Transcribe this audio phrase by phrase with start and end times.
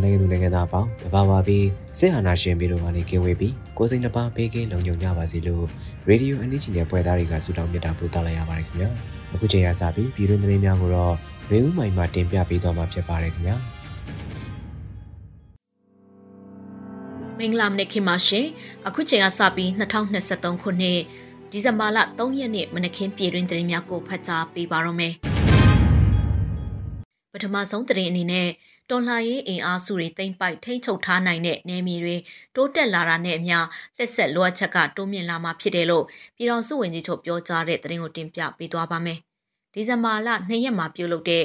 [0.00, 1.66] န်မာနိုင်ငံသူနိုင်ငံသားအပေါင်းတဘာဝပြီး
[1.98, 5.64] စစ်အာဏာရှင်ပြည်တော်ကနေကင်းဝေးပြီးကိုယ်စိတ်နှပါဘေးကင်းလုံခြုံကြပါစေလို့
[6.08, 8.90] ရေဒီယိုအန်ဒီဂျီရဲ့ဖွဲ့သားတွေကဆုတောင်းမြတ်တာပို့သလိုက်ရပါတယ်ခင်ဗျာ
[9.34, 11.14] အခုချိန်ရစပြီးပြည်တွင်းသတင်းများကိုတော့
[11.50, 13.56] ရေဦးမိုင်မှတင်ပြပေးသွားမှာဖြစ်ပါတယ်ခင်ဗျာ
[17.38, 18.46] မင်္ဂလာမနေ့ခင်ပါရှင်
[18.86, 19.68] အခုချိန်ကစပြီး
[20.20, 20.98] 2023ခုနှစ်
[21.50, 25.14] ဒီဇင်ဘာလ3ရက်နေ့မနက်ခင်းပြည်တွင်သတင်းများကိုဖတ်ကြားပေးပါရမယ်
[27.32, 28.48] ပထမဆုံးသတင်းအနေနဲ့
[28.90, 32.16] တော်လှန်ရေးအင်အားစုတွေတိမ့်ပိုက်ထိမ့်ချုပ်ထားနိုင်တဲ့နယ်မြေတွေ
[32.56, 33.58] တိုးတက်လာတာနဲ့အမျှ
[33.98, 36.04] လက်ဆက်လိုအပ်ချက်ကတိုးမြင့်လာမှာဖြစ်တယ်လို့
[36.36, 39.18] ပြည်တော်စုဝင်ကြီးချုပ်ပြောကြားတဲ့သတင်းကိုတင်ပြပေးသွားပါမယ်
[39.74, 41.44] ဒီဇင်ဘာလ2ရက်မှာပြုလုပ်တဲ့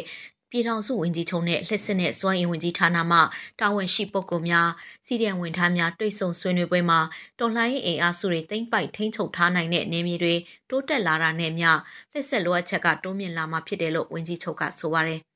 [0.52, 3.20] ပြည်ထောင်စုဝန်ကြီးချုပ်နဲ့လက်စစ်နဲ့စွမ်းအင်ဝန်ကြီးဌာနမှ
[3.60, 4.70] တာဝန်ရှိပုဂ္ဂိုလ်များ
[5.06, 7.00] စီဒီအန်ဝန်ထမ်းများတွေ့ဆုံဆွေးနွေးပွဲမှာ
[7.40, 10.36] တော်လှန်ရေးအင်အားစုတွေတိမ့်ပိုက်ထိန်းချုပ်ထားနိုင်တဲ့နေမြေတွေ
[10.70, 11.70] တိုးတက်လာတာနဲ့မျှ
[12.14, 15.22] လက်ဆက်လိုအပ်ချက်ကတိုးမြင့်လာမှာဖြစ်တယ်လို့ဝန်ကြီးချုပ်ကဆိုပါတယ်။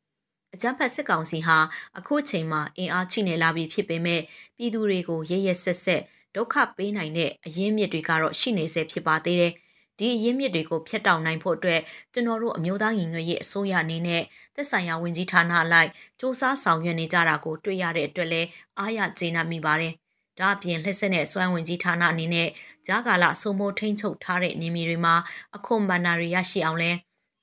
[0.54, 1.58] အကြမ်းဖက်စစ်ကောင်စီဟာ
[1.98, 4.22] အခုချိန်မှာအင်အားချိနေလာပြီဖြစ်ပေမဲ့
[4.58, 6.02] ပြည်သူတွေကိုရရဆက်ဆက်
[6.36, 9.54] ဒုက္ခပေးနိုင်တဲ့အရင်းမြစ်တွေကတော့ရှိနေဆဲဖြစ်ပါသေးတယ်။
[9.98, 11.82] ဒီအရင်းမြစ်တွေကိုဖျက်တောက်နိုင်ဖို့အတွက်
[12.14, 14.24] ကျွန်တော်တို့အမျိုးသားညီညွတ်ရေးအစိုးရအနေနဲ့
[14.56, 18.48] သက်ဆိုင်ရာဝန်ကြီးဌာနအလိုက်စ조사ဆောင်ရွက်နေကြတာကိုတွေ့ရတဲ့အတွက်လည်း
[18.80, 19.94] အားရကျေနပ်မိပါတယ်။
[20.40, 22.50] ဒါအပြင်လက်ဆက်နဲ့စွမ်းဝင်ကြီးဌာနအနေနဲ့
[22.88, 25.16] ဂျာကာလစုံမိုးထိန်းချုပ်ထားတဲ့နေမြေတွေမှာ
[25.56, 26.92] အခွန်ဘဏ္ဍာတွေရရှိအောင်လဲ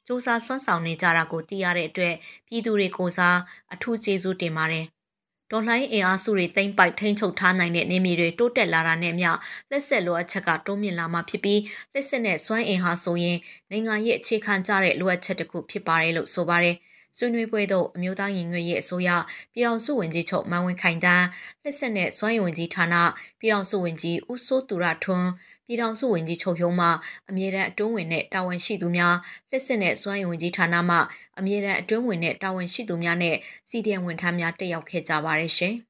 [0.07, 2.15] စ조사ဆွမ်းဆောင်နေကြတာကိုသိရတဲ့အတွက်
[2.47, 3.39] ပြည်သူတွေကိုစား
[3.75, 4.87] အထူးကျေးဇူးတင်ပါတယ်
[5.51, 9.31] ဒေါ်လှိုင်းအင်အားစုတွေတိမ့်ပိုက်ထိန်းချုပ်ထားနိုင်တဲ့နေမြေတွေတိုးတက်လာတာနဲ့မျှ
[9.71, 11.61] လက်ဆက်လိုအပ်ချက်ကတိုးမြင့်လာမှာဖြစ်ပြီး
[11.93, 13.39] လက်ဆက်နဲ့စွမ်းအင်ဟာဆိုရင်
[13.71, 16.77] နိုင်ငံရဲ့အခြေခံကြတဲ့လိုအပ်ချက်တစ်ခုဖြစ်ပါတယ်လို့ဆိုပါတယ်
[17.17, 19.11] ဆွေးနွေးပွဲသို့အမျိုးသားညီညွတ်ရေးအစိုးရ
[19.53, 21.27] ပြည်ထောင်စုဝန်ကြီးချုပ်မန်ဝင်းခိုင်တန်း
[21.63, 22.95] လက်ဆက်နဲ့စွမ်းရည်ဝန်ကြီးဌာန
[23.41, 25.31] ပြည်ထောင်စုဝန်ကြီးဦးစိုးသူရထွန်း
[25.69, 26.89] ပြည်ထောင်စုဝန်ကြီးချုပ်ရုံးမှ
[27.31, 29.15] အမြဲတမ်းအတွင်းဝင်နဲ့တာဝန်ရှိသူများ
[29.51, 30.97] လက်စစ်နဲ့စွမ်းရည်ဝန်ကြီးဌာနမှ
[31.39, 33.37] အမြဲတမ်းအတွင်းဝင်နဲ့တာဝန်ရှိသူများနဲ့
[33.71, 35.75] CDM ဝန်ထမ်းများတက်ရောက်ခဲ့ကြပါတယ်ရှင်။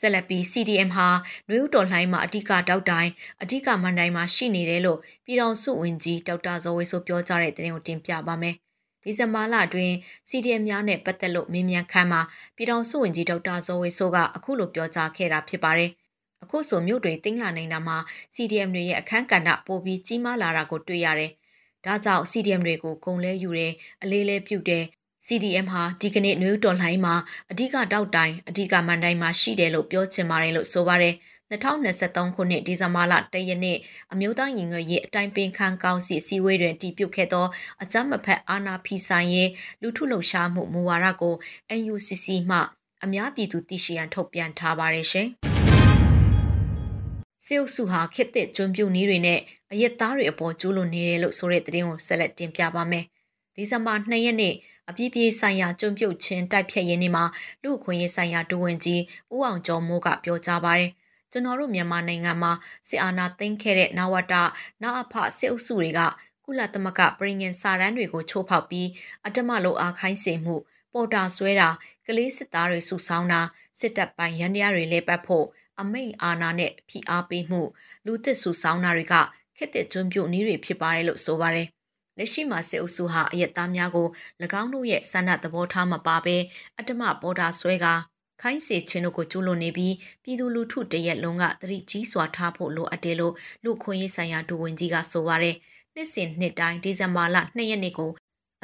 [0.00, 1.08] ဆက်လက်ပြီး CDM ဟာ
[1.48, 3.10] နွေဦးတော်လှိုင်းမှာအဓိကတောက်တိုင်း
[3.42, 8.54] အဓိကမန်တိုင်းမှာရှိနေတယ်လို့ပြည်တော်စုဝင်ကြီးဒေါက်တာဇော်ဝေဆိုပြောကြားတဲ့သတင်းကိုတင်ပြပါမယ်။
[9.02, 9.94] ဒီဇင်ဘာလအတွင်း
[10.28, 12.20] CDM များနဲ့ပတ်သက်လို့မင်းမြန်ခန်းမှာ
[12.56, 15.92] ပြည်တော်စုဝင်ကြီးဒေါက်တာဇော်ဝေဆိုကအခုလိုပြောကြားခဲ့တာဖြစ်ပါတယ်။
[16.42, 17.96] အခုဆိုမြို့တွေတင်းလာနိုင်တာမှာ
[18.34, 21.32] CDM တွေရဲ့အခန်းကဏ္ဍပိုပြီးကြီးမားလာတာကိုတွေ့ရတယ်။
[21.84, 23.72] ဒါကြောင့် CDM တွေကိုဂုံလဲယူတယ်
[24.02, 24.84] အလေးလဲပြုတ်တယ်
[25.26, 27.14] CDM ဟာဒီကနေ့နွေဦးတော်လှိုင်းမှာ
[27.50, 31.14] အဓိကတောက်တိုင်းအဓိကမန်တိုင်းမှာရှိတယ်လို့ပြောချင်ပါတယ်လို့ဆိုပါတယ်
[31.52, 33.78] 2023ခုနှစ်ဒီဇင်ဘာလ1ရက်နေ့
[34.12, 37.46] အမျိုးသားညီညွတ်ရေးအတိုင်းပင်ခံကောင်စီအစည်းအဝေးတွင်တည်ပြုခဲ့သော
[37.82, 39.50] အကြမ်းမဖက်အာဏာဖီဆိုင်ရေး
[39.82, 41.34] လူထုလှုပ်ရှားမှုမူဝါဒကို
[41.80, 42.58] NUCC မှ
[43.04, 45.28] အများပြည်သူသိရှိရန်ထုတ်ပြန်ထားပါတယ်ရှင်။
[47.46, 49.40] စေအုပ်စုဟာခစ်တဲ့ကျွန်းပြူနည်းတွေနဲ့
[49.72, 53.04] အရက်သားတွေအပေါ်ကျူးလွန်နေတယ်လို့ဆိုတဲ့သတင်းကိုဆက်လက်တင်ပြပါမယ်။
[53.54, 54.54] ဒီဇင်ဘာ2ရက်နေ့
[54.88, 57.24] အပြည့်ပြေးဆိုင်ရာကျွန်းပြုတ်ချင်းတိုက်ဖြတ်ရင်းနေ့မှာ
[57.62, 59.02] လူအခွင့်ရေးဆိုင်ရာဒူဝင်ကြီး
[59.34, 60.90] ဦးအောင်ကျော်မိုးကပြောကြားပါတယ်။
[61.30, 62.52] ကျွန်တော်တို့မြန်မာနိုင်ငံမှာ
[62.88, 64.34] စစ်အာဏာသိမ်းခဲ့တဲ့နဝတ
[64.82, 66.00] နအဖစစ်အုပ်စုတွေက
[66.44, 68.88] ကုလသမဂ္ဂပြည်ငင်စာရန်တွေကိုချိုးဖောက်ပြီး
[69.24, 70.56] အတ္တမလိုအားခိုင်းစေမှု
[70.92, 71.68] ပေါ်တာဆွဲတာ
[72.06, 73.40] ကလေးစစ်သားတွေစုဆောင်းတာ
[73.80, 75.46] စစ်တပ်ပိုင်းရန်တရားတွေလဲပတ်ဖို့
[75.80, 77.62] အမိန်အာဏာနဲ့ဖိအားပေးမှု
[78.06, 79.14] လူသစ်စုဆောင်းတာတွေက
[79.56, 81.66] ခက်တဲ့ကျွန်းပြုတ်နည်းတွေဖြစ်ပါတယ်လို့ဆိုပါတယ်။
[82.18, 84.08] လက်ရှိမှာစစ်အုပ်စုဟာအယက်သားများကို၎
[84.60, 86.36] င်းတို့ရဲ့ဆန္ဒသဘောထားမပါဘဲ
[86.78, 87.86] အတ္တမပေါ်တာဆွဲက
[88.42, 93.34] ခိုင်းစေခြင်းတို့ကိုကျူးလွန်နေပြီးပြည်သူလူထုတရက်လုံးကသတိကြီးစွာထားဖို့လိုအပ်တယ်လို့
[93.64, 95.56] လူခွင့်ရေးဆိုင်ရာဒူဝင်ကြီးကဆိုပါတယ်။
[95.94, 98.10] နှစ်စဉ်နှစ်တိုင်းဒီဇင်ဘာလ2ရက်နေ့ကို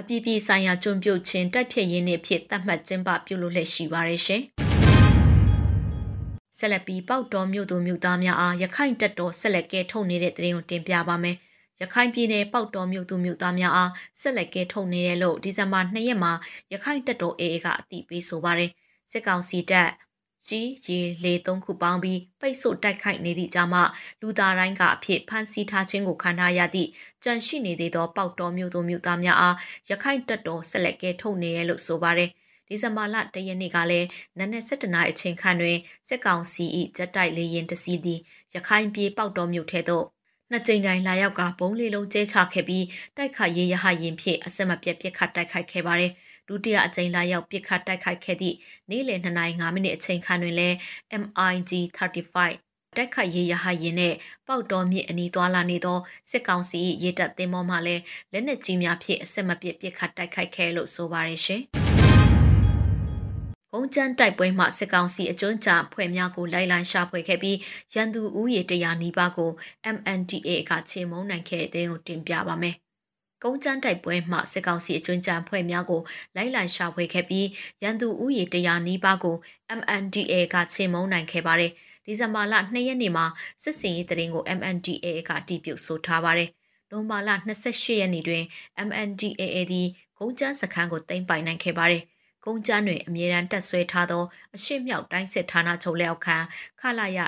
[0.01, 4.43] အပြည်ပြည်ဆိုင်ရာကျွန်းပြုတ်ခြင်းတိုက်ဖြတ်ရင်းနေ့ဖြစ်သတ်မှတ်ကျင်းပပြုလုပ်လက်ရှိပါတယ်ရှင်။
[6.59, 11.37] ဆက်လက်ပြီးပေါက်တော်မြို့သူမြို့သားများအားရခိုင်တပ်တော်ဆက်လက်ကဲထုတ်နေတဲ့တရင်ကိုတင်ပြပါမယ်
[11.81, 13.91] ရခိုင်ပြည်နယ်ပေါက်တော်မြို့သူမြို့သားများအား
[14.21, 16.33] ဆက်လက်ကဲထုတ်နေတယ်လို့ဒီဇင်ဘာ2ရက်မှာ
[16.73, 18.71] ရခိုင်တပ်တော် AA ကအသိပေးဆိုပါတယ်
[19.13, 19.89] စစ်ကောင်စီတပ်
[20.49, 23.83] ကြီးရေလေသုံးခုပေါင်းပြီးပိတ်ဆို့တိုက်ခိုက်နေသည့်ကြားမှာ
[24.21, 26.89] လူသားတိုင်းကအဖြစ်ဖမ်းဆီးထားခြင်းကိုခံထားရသည့်
[27.25, 29.57] ကြန့်ရှိနေသေးသောပေါက်တော်မျိုးသူမျိုးသားများအား
[29.91, 32.31] ရခိုင်တပ်တော်ဆက်လက်ကဲထုတ်နေရလို့ဆိုပါတယ်
[32.69, 35.79] ဒီဇင်ဘာလ၁ရက်နေ့ကလည်းနနက်7:00နာရီအချိန်ခန့်တွင်
[36.09, 36.65] စစ်ကောင်စီ၏
[36.97, 38.21] ဂျက်တိုက်လေယာဉ်တစီးသည်
[38.55, 40.05] ရခိုင်ပြည်ပေါက်တော်မြို့ထဲသို့
[40.51, 42.85] နှစ်ကြိမ်တိုင်းလာရောက်ကဘုံလေးလုံးကျဲချခဲ့ပြီး
[43.17, 46.13] တိုက်ခိုက်ရေးရဟရင်ဖြင့်အစမပြတ်ပစ်ခတ်တိုက်ခိုက်ခဲ့ပါတယ်။
[46.49, 48.57] ဒုတိယအကြိမ်လာရောက်ပစ်ခတ်တိုက်ခိုက်ခဲ့သည့်
[48.91, 50.77] နေ့လယ်2နာရီ5မိနစ်အချိန်ခန့်တွင်လည်း
[51.21, 54.15] MiG 35တိုက်ခိုက်ရေးရဟရင်နဲ့
[54.47, 55.99] ပေါက်တော်မြစ်အနီးသွားလာနေသော
[56.31, 61.88] စစ်ကောင်စီရေတပ်သင်္ဘောမှလည်းလက်နက်ကြီးများဖြင့်အဆက်မပြတ်ပစ်ခတ်တိုက်ခိုက်ခဲ့လို့ဆိုပါရရှင်။ကုန်း
[63.95, 67.59] ချမ်းတိုက်ပွဲမှစစ်ကောင်စီအကျွမ်းချဖွဲ့များကိုလိုက်လံရှာဖွေခဲ့ပြီး
[67.95, 69.51] ရန်သူဦးရေတရာနီးပါးကို
[69.97, 72.75] MNDA ကချေမုန်းနိုင်ခဲ့တဲ့တဲ့ကိုတင်ပြပါမယ်။
[73.43, 76.01] ကုန်းချမ်းတိုက်ပွဲမှစစ်ကောင်စီအကျွမ်းကြံဖွဲ့များကို
[76.37, 77.47] လိုက်လံရှာဖွေခဲ့ပြီး
[77.83, 79.37] ရန်သူဦးရေတရာနီးပါးကို
[79.79, 81.73] MNDA ကချေမှုန်းနိုင်ခဲ့ပါတယ်။
[82.05, 83.27] ဒီဇင်ဘာလ2ရက်နေ့မှာ
[83.63, 86.51] စစ်စင်ရေးတရင်ကို MNDA ကတည်ပြုဆိုထားပါတယ်။
[86.91, 88.45] နိုမာလ28ရက်နေ့တွင်
[88.89, 89.43] MNDA
[89.73, 89.89] သည်
[90.19, 92.03] ကုန်းချမ်းစခန်းကိုသိမ်းပိုင်နိုင်ခဲ့ပါတယ်။
[92.51, 94.25] ကုန်းချမ်းတွင်အမြဲတမ်းတက်ဆွဲထားသော
[94.57, 96.37] အရှိမြောက်တိုင်းစစ်ဌာနချုပ်လက်အောက်ခံ
[96.81, 97.19] ခလာရ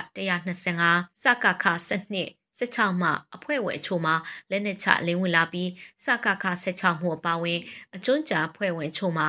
[0.57, 2.25] 125စကခ12
[2.59, 4.13] 16မှအဖွဲ့ဝင်အချို့မှ
[4.51, 5.71] လက်နက်ချလင်းဝင်လာပြီး
[6.05, 7.59] စကခ16မှုအပါဝင်
[7.95, 9.27] အကျွန်းကြာအဖွဲ့ဝင်အချို့မှ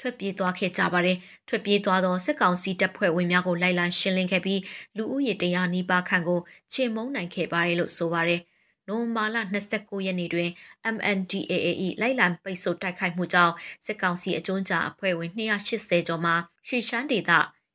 [0.00, 1.16] ထွက်ပြေးသွားခဲ့ကြပါတယ်။
[1.48, 4.60] ထွက်ပြေးသွားသောစစ်ကောင်စီတပ်ဖွဲ့ဝင်များကိုလိုက်လံရှင်းလင်းခဲ့ပြီး
[4.96, 6.40] လူဦးရေတရားနီးပါးခန့်ကို
[6.72, 8.40] ချေမှုန်းနိုင်ခဲ့ပါတယ်လို့ဆိုပါတယ်။
[8.88, 9.36] နိုဝင်ဘာလ
[9.70, 10.50] 29ရက်နေ့တွင်
[10.94, 13.54] MNDAA လိုက်လံပိတ်ဆို့တိုက်ခိုက်မှုကြောင့်
[13.84, 16.32] စစ်ကောင်စီအကျွန်းကြာအဖွဲ့ဝင်280ကျော်မှ
[16.68, 17.30] ရွှေရှမ်းဒေသ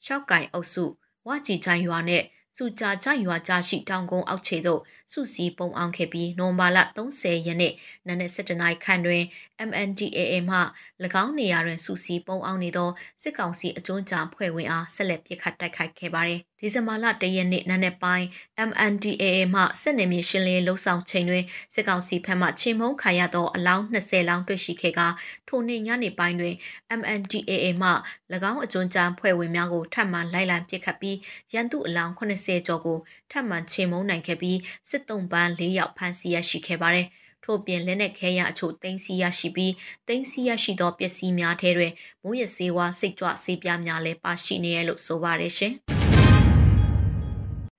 [0.06, 0.86] ရှောက်ကင်အုပ်စု
[1.28, 2.24] ဝကြည်ချိုင်ရွာနဲ့
[2.58, 4.82] စုကြကြရွာကြရှိတောင်ကုန်းအောက်ခြေသို့
[5.12, 7.74] စုစည်းပုံအောင်ခဲ့ပြီးနိုဝင်ဘာလ30ရက်နေ့
[8.08, 9.24] နနက်7:00နာရီခန့်တွင်
[9.70, 10.58] MNDAA မှ၎
[11.24, 12.90] င်းနေရာတွင်စုစည်းပုံအောင်နေသော
[13.22, 18.26] စစ်ကောင်စီအကြွန်းကြံဖွဲ့ဝင်အားဆက်လက်ပစ်ခတ်တိုက်ခိုက်ခဲ့ပါတယ်။ဒီဇင်ဘာလ1ရက်နေ့နနက်ပိုင်း
[18.70, 21.44] MNDAA မှစစ်နယ်မြေရှင်းလင်းလှုပ်ဆောင်ချိန်တွင်
[21.74, 25.02] စစ်ကောင်စီဘက်မှချိန်မုံခါရသောအလောင်း20လောင်းတွေ့ရှိခဲ့က
[25.48, 26.56] ထိုနေ့ညနေပိုင်းတွင်
[27.00, 27.90] MNDAA မှ၎
[28.52, 31.18] င်းအကြွန်းကြံဖွဲ့ဝင်များကိုထပ်မံလိုက်လံပစ်ခတ်ပြီး
[31.54, 32.98] ရန်သူအလောင်း80ကျော်ကို
[33.32, 34.58] ထပ်မံချိန်မုံနိုင်ခဲ့ပြီး
[34.90, 37.08] စစ်တုံးပန်း၄ယောက်ဖမ်းဆီးရရှိခဲ့ပါတယ်။
[37.44, 39.74] ထို့ပြင်လက်နက်ခဲယအချို့တင်စီရရှိပြီး
[40.08, 41.92] တင်စီရရှိသောပစ္စည်းများထဲတွင်
[42.24, 45.76] မိုးရစေဝါစိတ်ကြွဆေးပြားများလည်းပါရှိနေရလို့ဆိုပါတယ်ရှင်။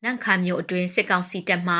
[0.04, 1.76] နန်ခါမျိုးအတွင်းစစ်ကောင်စီတပ်မှ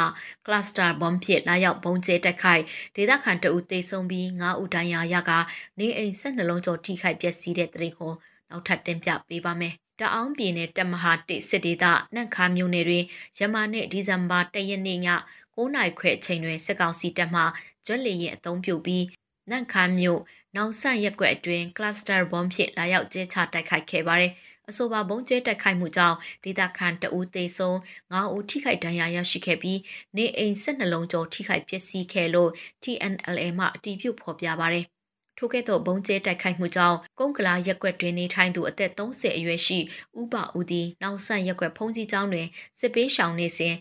[0.47, 2.63] ကလစတာဘုံဖြစ်လာရောက်ဘုံကျဲတက်ခိုက်
[2.97, 5.33] ဒေသခံတအုပ်သေဆုံးပြီး9ဦးဒဏ်ရာရက
[5.79, 8.13] နေအိမ်ဆက်နှလုံးကျော်ထိခိုက်ပျက်စီးတဲ့တရင်ကို
[8.51, 11.85] နောက်ထပ်တင်ပြပေးပါမယ် တအောင်ပြည်နယ်တမဟာတိစစ်ဒေသ
[12.15, 13.05] နန့်ခါမြို့နယ်တွင်
[13.39, 15.01] ယမနေ့ဒီဇင်ဘာ၁ရက်နေ့ည
[15.57, 17.43] 9နာရီခွဲအချိန်တွင်စစ်ကောင်စီတပ်မှ
[17.87, 19.05] ကျွတ်လီရင်အုံပြုပြီး
[19.51, 20.21] နန့်ခါမြို့
[20.57, 24.33] နောင်ဆန့်ရက်ကွက်အတွင်းကလစတာဘုံဖြစ်လာရောက်ကျဲချတိုက်ခိုက်ခဲ့ပါတယ်
[24.69, 27.77] အဆိုပါဘုံကျဲတိုက်ခိုက်မှုကြောင့်ဒေသခံတအူးသေဆုံး
[28.13, 29.81] 9ဦးထိခိုက်ဒဏ်ရာရရှိခဲ့ပြီး
[30.17, 32.51] နေအိမ်12လုံးကျော်ထိခိုက်ပျက်စီးခဲ့လို့
[32.83, 34.96] TNLA မှအတည်ပြုဖော်ပြပါတယ်
[35.39, 39.79] ထိုကဲ့သို့ဘုံကျဲတိုက်ခိုက်မှုကြောင့်ကုန်းကလာရက်ကွက်တွင်နေထိုင်သူအသက်30အရွယ်ရှိ
[40.21, 42.47] ဥပဦးသည်နောက်ဆန့်ရက်ကွက်ဖုံးကြီးကျောင်းတွင်
[42.81, 43.75] စစ်ပေးရှောင်နေစဉ်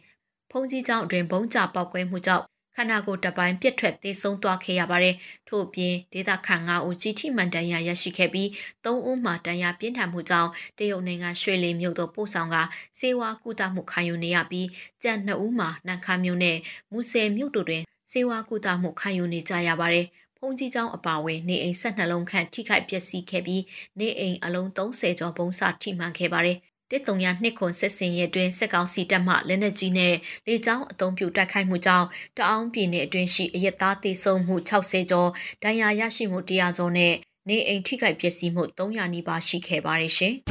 [0.52, 5.16] ဖုံးကြီးကျောင်းအတွင်ဘုံကျပောက်ကွဲမှုကြောင့်ခန္ဓာကိုယ်တပိုင်းပြက်ထွက်သေဆုံးသွားခဲ့ရပါတယ်။
[5.50, 8.48] ထို့ပြင်ဒေသခံ9ဦးကြီးထိမှန်တန်ရာရရှိခဲ့ပြီး
[8.84, 12.56] 3ဦးမှတန်ရာပြင်းထန်မှုကြောင့်တရုတ်နိုင်ငံရွှေလီမြို့သို့ပို့ဆောင်က
[13.00, 14.68] စေဝါကုသမှုခံယူနေရပြီး
[15.04, 16.58] ကြံ2ဦးမှနန်ခါမြို့နဲ့
[16.92, 20.25] မူဆယ်မြို့တို့တွင်စေဝါကုသမှုခံယူနေကြရပါတယ်။ုံ
[20.60, 23.64] ကြီးကျောင်းအပါအဝင်နေအိမ်12လုံးခန့်ထိခိုက်ပျက်စီးခဲ့ပြီး
[24.00, 26.58] နေအိမ်အလုံး30ကျော်ပုံစထိမှန်ခဲ့ပါတယ်။
[26.92, 30.16] တစ်တုံရနှစ်ခွန်ဆက်စင်ရဲ့အတွင်းစက်ကောင်စီတပ်မှလက်နက်ကြီးနဲ့
[30.48, 35.30] လေကြောင်းအုံပြုတိုက်ခိုက်မှုကြောင့်တအောင်းပြည်နယ်အတွင်းရှိအရက်သားတေဆုံးမှု60ကျော်
[35.64, 37.14] ဒဏ်ရာရရှိမှု100ကျော်နဲ့
[37.50, 40.34] နေအိမ်ထိခိုက်ပျက်စီးမှု300နီးပါးရှိခဲ့ပါတယ်ရှင်။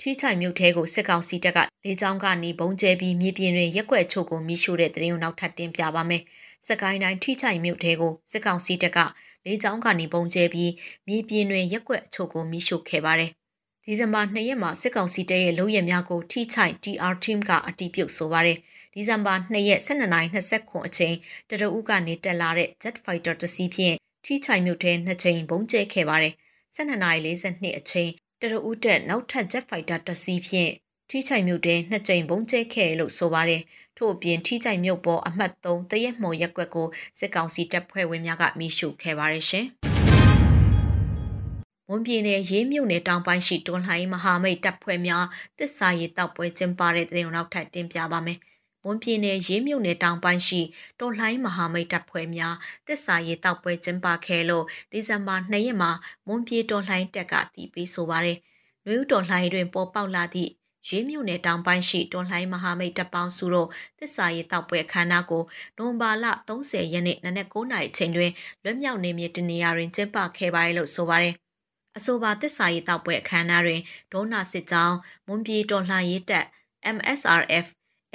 [0.00, 6.22] ထိချိုင်မြို့ထဲကိုစစ်ကောင်စီတပ်ကလေကြောင်းကနေဘုံကျဲပြီးမြေပြင်တွင်ရက်ွက်ချို့ကိုမိရှို့တဲ့တရင်ကိုနောက်ထပ်တင်ပြပါမယ်။
[6.68, 8.98] စကိုင်းတိုင်းထိချိုင်မြို့ထဲကိုစစ်ကောင်စီတပ်က
[9.46, 10.72] လေကြောင်းကနေပုံကျဲပြီး
[11.06, 13.30] မြေပြင်တွင်ရက်ွက်အချို့ကိုမိရှို့ခဲ့ပါတယ်။
[13.84, 18.58] ဒီဇင်ဘာ2ရက်မှာစစ်ကောင်စီတပ်ရဲ့လုံရများကိုထိချိုင် TR team ကအတီးပြုတ်ဆိုပါတယ်။
[18.94, 21.14] ဒီဇင်ဘာ2ရက်12:20ခွန်အချိန်
[21.50, 26.34] တရဦးကနေတက်လာတဲ့ Jet Fighter တစ်စီးဖြင့်ထိချိုင်မြို့ထဲနှစ်ချိန်ပုံကျဲခဲ့ပါတယ်။
[26.76, 30.70] 12:42အချိန်တရဦးတက်နောက်ထပ် Jet Fighter တစ်စီးဖြင့်
[31.10, 33.62] ထိချိုင်မြို့ထဲနှစ်ကြိမ်ပုံကျဲခဲ့လို့ဆိုပါတယ်။
[34.00, 36.88] ထို့အပြင်ထိကြိုက်မြုပ်ပေါ်အမှတ်3တရက်မှော်ရက်ကွက်ကို
[37.18, 39.66] စစ်ကောင်စီတပ်ဖွဲ့ဝင်များကမိရှုခဲ့ပါရရှင်။
[41.88, 45.24] မွန်ပြည်နယ်ရေးမြို့နယ်တောင်ပိုင်းရှိတွန်လှိုင်းမဟာမိတ်တပ်ဖွဲ့များ
[45.58, 48.38] တစ္ဆာရီတောက်ပွဲကျင်းပတဲ့တဲ့ုံနောက်ထပ်တင်ပြပါမယ်
[48.84, 50.60] မွန်ပြည်နယ်ရေးမြုပ်နယ်တောင်ပိုင်းရှိ
[51.00, 52.54] တော်လှိုင်းမဟာမိတ်တပ်ဖွဲ့များ
[52.86, 55.90] တစ်စာရေးတောက်ပွဲကျင်းပခဲ့လို့ဒီဇင်ဘာ2ရက်မှာ
[56.26, 58.38] မွန်ပြည်တော်လှိုင်းတပ်ကတည်ပြီးဆိုပါတယ်။
[58.84, 60.50] နှွေဦးတော်လှိုင်းတွင်ပေါ်ပေါက်လာသည့်
[60.88, 63.68] ရေးမြုပ်နယ်တောင်ပိုင်းရှိတော်လှိုင်းမဟာမိတ်တပ်ပေါင်းစုတို့
[63.98, 65.42] တစ်စာရေးတောက်ပွဲခမ်းနားကို
[65.76, 68.30] နိုဝင်ဘာလ30ရက်နေ့နနက်9:00နာရီချိန်တွင်
[68.64, 71.34] လွတ်မြောက်နေမြေတနေရာတွင်ကျင်းပခဲ့ပါတယ်လို့ဆိုပါတယ်။
[71.96, 73.80] အဆိုပါတစ်စာရေးတောက်ပွဲအခမ်းအနားတွင်
[74.12, 74.96] ဒေါနာစစ်ကြောင်း
[75.26, 76.46] မွန်ပြည်တော်လှန်ရေးတပ်
[76.96, 77.66] MSRF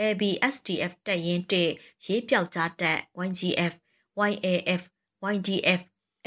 [0.01, 3.73] ABSDF တပ်ရင်း1ရေးပြောက်ကြားတပ် YGF
[4.29, 4.81] YAF
[5.33, 5.81] YDF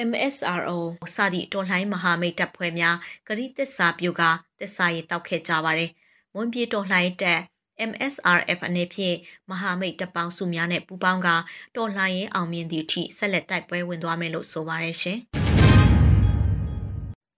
[0.09, 0.79] MSRO
[1.15, 2.97] စသည့်တော်လှန်မဟာမိတ်တပ်ဖွဲ့များ
[3.29, 5.91] ကတိသစ္စာပြုကာသစ္စာရေးတောက်ခဲ့ကြပါတယ်။
[6.35, 7.41] မွန်ပြည်တော်လှန်တပ်
[7.91, 9.17] MSRF အနေဖြင့်
[9.51, 11.29] မဟာမိတ်တပ်ပေါင်းစုများနဲ့ပူးပေါင်းက
[11.77, 15.19] တော်လှန်ရေးအောင်မြင်သည့်အထိဆက်လက်တိုက်ပွဲဝင်သွားမယ်လို့ဆိုပါရရှင်။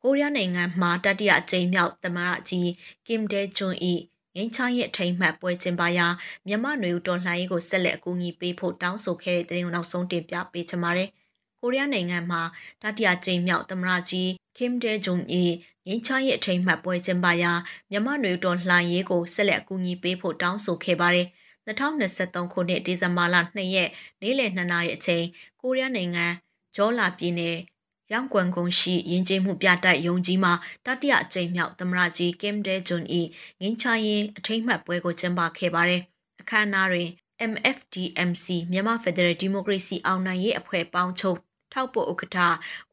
[0.02, 2.70] ကိုရီးယားနိုင်ငံမှာတတိယအကြိမ်မြောက်သမရကြီး
[3.08, 3.76] ကင်ဒဲဂျွန်၏
[4.36, 6.06] ငင်းချရဲ့ထိမ့်မှတ်ပွဲကျင်းပရာ
[6.46, 11.08] မြန်မာနွေဦးတော်လှန်ရေးကိုဆက်လက်အကူအညီပေးဖို့တောင်းဆိုခဲ့တဲ့တဲ့ရင်နောက်ဆုံးတင်ပြပေးချင်ပါတယ်။
[11.62, 12.42] ကိုရီးယားနိုင်ငံမှာ
[12.82, 15.22] တတိယကြိမ်မြောက်သမရကြီး Kim Dae Jong
[15.86, 17.52] ၏ငင်းချရဲ့ထိမ့်မှတ်ပွဲကျင်းပရာ
[17.90, 21.26] မြန်မာနွေဦးတော်လှန်ရေးကိုဆက်လက်အကူအညီပေးဖို့တောင်းဆိုခဲ့ပါတယ်။
[21.66, 23.90] 2023ခုနှစ်ဒီဇင်ဘာလ2ရက်
[24.20, 25.24] နေ့လယ်2နာရီအချိန်
[25.60, 26.26] ကိုရီးယားနိုင်ငံ
[26.76, 27.56] ဂျောလာပြည်နယ်
[28.12, 30.52] ရောင်ကွမ်ကုန်းရှိယဉ်ကျေးမှုပြတိုက်ယုံကြီးမှာ
[30.86, 33.04] တတိယအကြိမ်မြောက်သမရကြီးကင်ဒဲဂျွန်၏
[33.60, 36.02] ငင်းချရင်အထိမ့်မှတ်ပွဲကိုကျင်းပခဲ့ပါတယ်။
[36.40, 37.08] အခမ်းအနားတွင်
[37.52, 41.38] MFDMC မြန်မာ Federal Democracy အောင်နိုင်ရေးအဖွဲ့ပေါင်းချုပ်
[41.73, 42.37] ထောက်ပို့ဥက္ကဋ္ဌ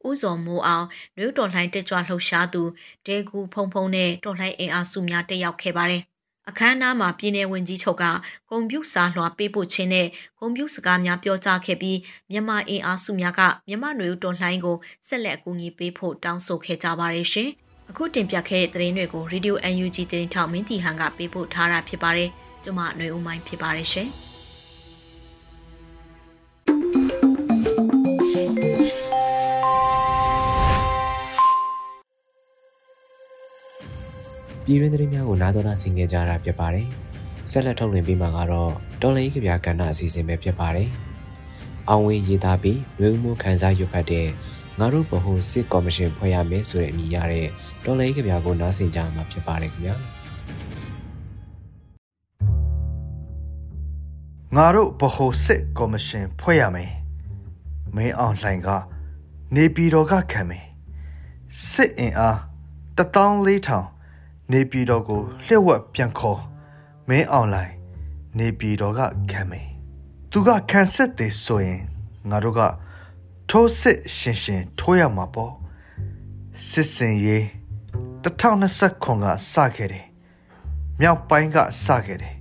[0.07, 0.85] ဦးစောမိုးအောင်
[1.17, 2.63] နွေတော်လှန်တက်ကြွလှုပ်ရှားသူ
[3.05, 6.03] ဒေကူဖုံဖုံနဲ့တော်လှန်အင်အားစုများတက်ရောက်ခဲ့ပါတယ်။
[6.49, 8.05] အခမ်းအနားမှာပြည်내ဝင်ကြီးချုပ်က
[8.49, 10.07] ဂုံပြူစာလွှာပေးပို့ခြင်းနဲ့
[10.39, 11.99] ဂုံပြူစကားများပြောကြားခဲ့ပြီး
[12.31, 14.77] မြန်မာအင်အားစုများကမြန်မာနွေဦးတော်လှန်ကို
[15.07, 17.49] ဆက်လက်အကူအညီပေးဖို့တောင်းဆိုခဲ့ကြပါတယ်ရှင်။
[17.89, 19.53] အခုတင်ပြခဲ့တဲ့သတင်းတွေကို Radio
[19.83, 22.29] UNG သတင်းထောက်မင်းတီဟန်ကပေးပို့ထားတာဖြစ်ပါတယ်။
[22.63, 24.09] ကျွန်မຫນွေဦးမိုင်းဖြစ်ပါတယ်ရှင်။
[34.70, 36.86] ပြည်တွင်းသတင်းများကိုနားတော်တာဆင်ကြကြတာဖြစ်ပါတယ်။
[37.50, 38.72] ဆက်လက်ထုတ်လွှင့်ပေးမှာကတော့
[39.02, 40.88] တော်လေးကဗျာကဏ္ဍအစီအစဉ်ပဲဖြစ်ပါတယ်။
[41.88, 44.28] အောင်ဝင်းရေးသားပြီးရွေးမှုခန်းစားရွတ်ဖတ်တဲ့
[44.78, 47.46] ငါတို့ဗဟိုစစ်ကော်မရှင်ဖွဲ့ရမယ်ဆိုတဲ့အမည်ရတဲ့
[47.84, 49.94] တော်လေးကဗျာကိုနားဆင်ကြမှာဖြစ်ပါတယ်ခင်ဗျာ။
[54.56, 56.90] ငါတို့ဗဟိုစစ်ကော်မရှင်ဖွဲ့ရမယ်။
[57.96, 58.68] မင်းအောင်လှိုင်က
[59.54, 60.64] နေပြည်တော်ကခံမယ်။
[61.70, 62.36] စစ်အင်အား
[62.98, 63.97] 14000
[64.52, 66.40] နေပြည်တော်ကိုလျှက်ဝက်ပြန်ခေါ်
[67.08, 67.74] မင်းအွန်လိုင်း
[68.38, 69.00] နေပြည်တော်က
[69.30, 69.68] ခံမယ်
[70.30, 71.80] သူကခံစစ်တယ်ဆိုရင်
[72.30, 72.60] ငါတို့က
[73.50, 75.52] ထိုးစစ်ရှင်ရှင်ထိုးရမှာပေါ့
[76.68, 77.44] စစ်စင်ရေး
[78.24, 80.06] 2020ခွန်ကစခဲ့တယ်
[81.00, 82.36] မြောက်ပိုင်းကစခဲ့တယ်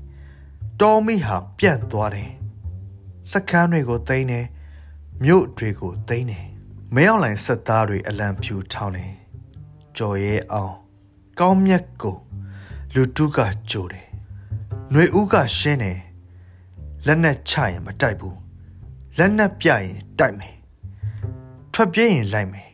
[0.81, 2.31] တော်မီဟာပြန့်သွားတယ်
[3.31, 4.45] စကမ်းတွေကိုသိမ်းတယ်
[5.23, 6.45] မြို့တွေကိုသိမ်းတယ်
[6.95, 9.13] မင်းအောင်လိုင်စက်သားတွေအလံဖြူထောင်းတယ်
[9.97, 10.75] ကြော်ရဲအောင်
[11.39, 12.15] ကောင်းမြတ်ကို
[12.93, 13.39] လူတုက
[13.69, 14.07] ကြိုတယ်။
[14.91, 15.99] ຫນွေဦးကရှင်းတယ်
[17.05, 18.37] လက်နဲ့ချရင်မတိုက်ဘူး
[19.17, 19.87] လက်နဲ့ပြရင်
[20.19, 20.55] တိုက်မယ်
[21.73, 22.69] ထွက်ပြေးရင်လိုက်မယ်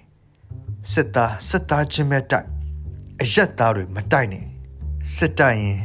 [0.91, 2.47] စစ်သားစစ်သားချင်းပဲတိုက်
[3.21, 4.45] အရက်သားတွေမတိုက်နဲ့
[5.15, 5.79] စစ်တိုက်ရင်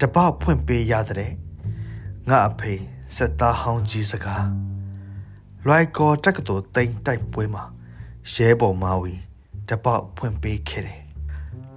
[0.00, 1.32] တပဖွင့်ပေးရတဲ့
[2.28, 2.74] ငါအဖေ
[3.16, 4.46] စစ်သားဟောင်းကြီးစကား
[5.66, 7.64] လွိုက်ကောတက်ကတော်တိမ်တိုက်ပွဲမှာ
[8.32, 9.14] ရဲဘော်မာဝီ
[9.68, 11.05] တပဖွင့်ပေးခဲ့တယ်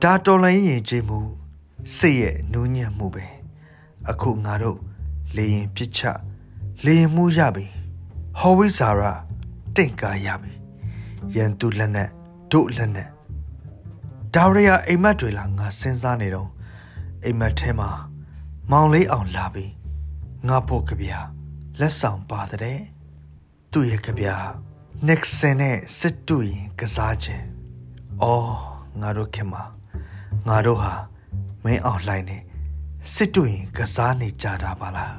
[0.03, 1.19] ဒါတော်လိုင်းရင်ကြည်မှု
[1.97, 3.25] စိတ်ရဲ့နူးညံ့မှုပဲ
[4.09, 4.79] အခုငါတို့
[5.35, 6.01] လေရင်ပြစ်ချ
[6.85, 7.65] လေရင်မှုရပြီ
[8.39, 9.13] ဟော်ဝိဇာရာ
[9.75, 10.53] တင့်ကားရပြီ
[11.35, 12.09] ရန်သူလက်နဲ့
[12.51, 13.07] တို့လက်နဲ့
[14.33, 16.49] ဒါရီယာအိမ်မက်တွေလာငါစဉ်းစားနေတော့
[17.23, 17.89] အိမ်မက်ထဲမှာ
[18.71, 19.65] မောင်လေးအောင်လာပြီ
[20.47, 21.11] ငါဖို့ကြပြ
[21.79, 22.79] လက်ဆောင်ပါတဲ့
[23.71, 24.27] သူ့ရဲ့ကြပြ
[25.07, 27.45] Nixon နဲ့စစ်တူရင်ကစားခြင်း
[28.21, 28.51] အော်
[29.01, 29.63] ငါတို့ခင်မှာ
[30.47, 30.93] ငါတို့ဟာ
[31.63, 32.37] မင်းအောင်လှိုင်းနေ
[33.13, 35.15] စစ်တူရင်ကစားနေကြတာပါလား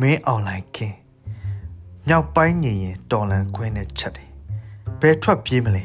[0.00, 0.94] မင်းအောင်လှိုင်းခင်
[2.08, 4.30] မြောက်ပိုင်းညင်ရင်တော်လန်ခွင်းနဲ့ချက်တယ်
[5.00, 5.78] ဘယ်ထွက်ပြေးမလ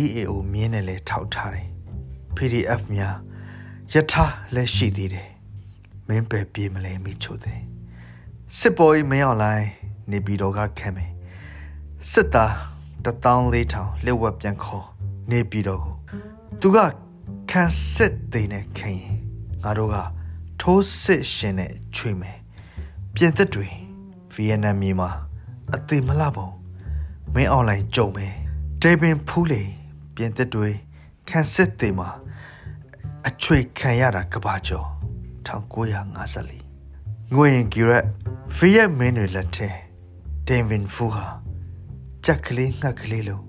[0.00, 1.68] EAO မြင်းနဲ့လဲထောက်ထားတယ်
[2.36, 3.14] PDF များ
[3.92, 4.24] ယထာ
[4.54, 5.28] လည်းရှိသေးတယ်
[6.08, 7.60] မင်းပဲပြေးမလဲမိချိုတယ်
[8.58, 9.66] စစ်ပေါ်ကြီးမင်းအောင်လှိုင်း
[10.10, 11.10] နေပြည်တော်ကခံမယ်
[12.10, 12.52] စစ်သား
[13.04, 14.91] 14000လက်ဝက်ပြန်ခေါ်
[15.30, 15.94] နေပြည်တော်ကို
[16.60, 16.78] သူက
[17.50, 17.62] ခံ
[17.92, 19.00] စစ်သိနေခင်
[19.62, 19.96] ငါတို့က
[20.60, 22.38] ထိုးစစ်ရှင်နဲ့ချွေမယ်
[23.14, 23.68] ပြင်သစ်တွေ
[24.34, 25.10] ဗီယက်နမ်မြေမှာ
[25.74, 26.48] အသေးမလှပုံ
[27.34, 28.32] မင်းအွန်လိုင်းကြုံမယ်
[28.82, 29.62] ဒေဘင်ဖူးလေ
[30.14, 30.68] ပြင်သစ်တွေ
[31.28, 32.08] ခံစစ်သေးမှာ
[33.28, 34.88] အချွေခံရတာကဘာကျော်
[35.46, 38.04] 1954ငွေရင်ဂီရက်
[38.56, 39.68] ဖီယက်မင်းတွေလက်ထဲ
[40.46, 41.26] ဒင်ဗင်ဖူဟာ
[42.24, 43.40] ကြက်ကလေးငှက်ကလေးလို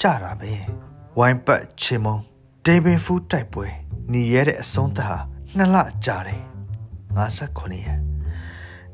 [0.00, 0.52] ကြတာပဲ
[1.20, 2.16] ဝိုင်းပတ်ချေမုံ
[2.66, 3.66] ဒင်ဗင်ဖူတိုက်ပွဲ
[4.12, 5.18] ညီရဲတဲ့အဆုံးသတ်ဟာ
[5.56, 6.42] နှစ်လကြာတယ်
[7.16, 8.00] 59ရက်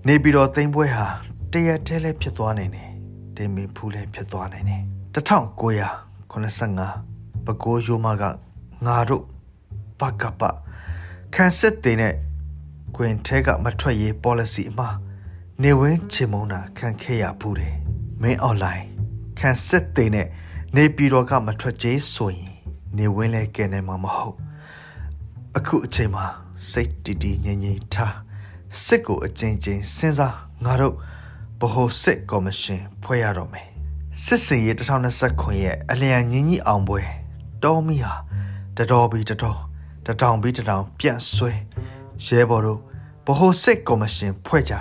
[0.06, 1.06] နေပြီးတော့သိမ့်ပွဲဟာ
[1.52, 2.90] တရက်တည်းလည်းဖြစ်သွားနိုင်တယ်
[3.36, 4.82] ဒင်ဗင်ဖူလည်းဖြစ်သွားနိုင်တယ်
[5.14, 8.22] 1985ပဲခူးရိုးမက
[8.86, 9.24] ငါတို့
[10.00, 10.42] ဘကပ
[11.34, 12.14] ခန်းစစ်တင်နဲ့
[12.96, 14.88] ကွင်ထဲကမထွက်ရေး policy အမှာ
[15.62, 17.74] နေဝင်းချေမုံတာခံခဲ့ရဘူးတယ်
[18.22, 18.84] မင်း online
[19.38, 20.28] ခန်းစစ်တင်နဲ့
[20.76, 22.50] နေပြည်တော်ကမထွက်ကြေးဆိုရင်
[22.96, 24.36] နေဝင်းလဲကဲနေမှာမဟုတ်
[25.56, 26.24] အခုအချိန်မှာ
[26.70, 28.14] စိတ်တီတီငြိမ်ငြိမ်ထား
[28.84, 30.94] စစ်ကိုအကျဉ်းချင်းစဉ်းစားငါတို့
[31.60, 33.66] ဗဟိုစစ်ကော်မရှင်ဖွဲ့ရတော့မယ်
[34.24, 34.74] စစ်စင်ရေး
[35.20, 37.00] 2029ရဲ့အလျံညင်းကြီးအောင်ပွဲ
[37.64, 38.14] တော်မီဟာ
[38.78, 39.58] တတော်ပြီးတတော်
[40.06, 41.52] တထောင်ပြီးတထောင်ပြန့်ဆွဲ
[42.26, 42.80] ရဲဘော်တို့
[43.26, 44.74] ဗဟိုစစ်ကော်မရှင်ဖွဲ့ကြ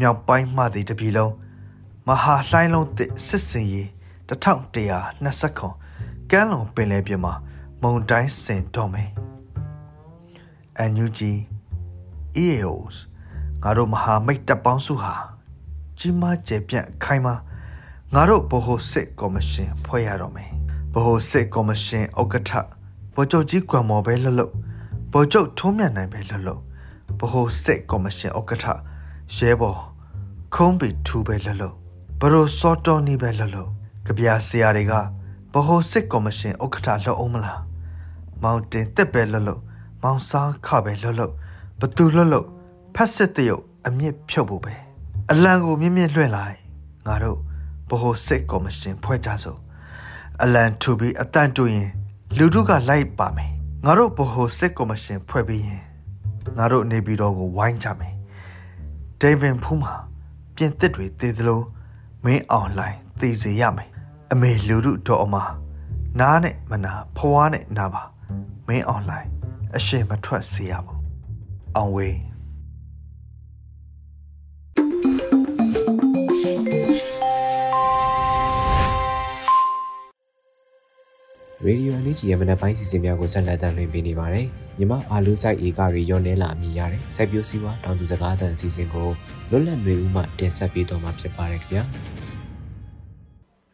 [0.00, 1.32] မြောက်ပိုင်းမှတည်တပြည်လုံး
[2.06, 3.88] မဟာလှိုင်းလုံးတစ်စစ်စင်ရေး
[4.28, 7.34] 1129ကမ်းလွန်ပင်လယ်ပြင်မှာ
[7.82, 9.10] မုန်တိုင်းဆင်တော့မယ်
[10.92, 11.20] NUG
[12.44, 12.96] EAOs
[13.62, 15.14] ငါတို့မဟာမိတ်တပ်ပေါင်းစုဟာ
[15.98, 17.34] ကြီးမားကျယ်ပြန့်ခိုင်မာ
[18.14, 20.50] ငါတို့ဗဟိုစစ်ကော်မရှင်ဖွဲ့ရတော့မယ်
[20.94, 22.50] ဗဟိုစစ်ကော်မရှင်ဥက္ကဋ္ဌ
[23.14, 24.44] ဗိုလ်ချုပ်ကြီးကွမ်မော်ပဲလှလှ
[25.12, 26.56] ဗိုလ်ချုပ်ထုံးမြတ်နိုင်ပဲလှလှဗ
[27.32, 28.64] ဟိုစစ်ကော်မရှင်ဥက္ကဋ္ဌ
[29.36, 29.80] ရဲဘော်
[30.54, 31.68] ခုံးပီထူပဲလှလှ
[32.20, 33.75] ဘရိုစောတော်နီပဲလှလှ
[34.06, 34.92] ကြပြဆရာတွေက
[35.52, 37.60] ဗဟိုစစ်ကော်မရှင်ဥက္ကဋ္ဌလှအောင်မလား
[38.42, 39.54] မောင်တင်တက်ပဲလှလှ
[40.02, 41.26] မောင်စားခပဲလှလှ
[41.80, 42.40] ဘသူလှလှ
[42.94, 44.74] ဖက်စစ်တရုတ်အမြင့်ဖြုတ်ဖို့ပဲ
[45.30, 46.56] အလံကိုမြင့်မြင့်လွှင့်လိုက်
[47.06, 47.38] ငါတို့
[47.90, 49.58] ဗဟိုစစ်ကော်မရှင်ဖွဲ့ကြစို့
[50.42, 51.90] အလံထူပြီးအတန်တူရင်
[52.38, 53.52] လူတို့ကလိုက်ပါမယ်
[53.84, 55.82] ငါတို့ဗဟိုစစ်ကော်မရှင်ဖွဲ့ပြီးရင်
[56.58, 58.14] ငါတို့နေပြည်တော်ကိုဝိုင်းကြမယ်
[59.20, 59.94] ဒေးဗင်ဖူးမှာ
[60.54, 61.60] ပြင်သစ်တွေတည်သလို
[62.24, 63.90] မင်းအွန်လိုင်းတည်စေရမယ်
[64.32, 65.36] အမေလူတို့တော်အမ
[66.20, 68.02] နားနဲ့မနာဖွားနဲ့နာပါ
[68.66, 69.30] မင်းအွန်လိုင်း
[69.76, 71.00] အရှင်မထွက်စေရဘူး
[71.76, 72.16] အောင်ဝေး
[81.64, 84.46] ရေဒီယိုအန်ယူဂျီရဲ့မနက်ပိုင်းစီစဉ်များကိုဆက်လက်တင်ပြနေပါတယ်။
[84.78, 89.08] မြမအာလူဆိုင်ဧကတွေရောနေလာအမိရတဲ့စိုက်ပျိုးစည်းဝါတောင်သူစကားသံအစီအစဉ်ကို
[89.50, 91.84] လွတ်လပ်နေဦးမှတင်ဆက်ပေးတော့မှာဖြစ်ပါတယ်ခင်ဗျာ။